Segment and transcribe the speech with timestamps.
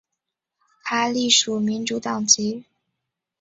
[0.83, 2.63] 他隶属民主党籍。